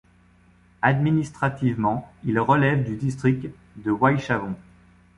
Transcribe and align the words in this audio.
Administrativement, 0.81 2.11
il 2.23 2.39
relève 2.39 2.83
du 2.83 2.95
district 2.95 3.45
de 3.75 3.91
Wychavon. 3.91 4.55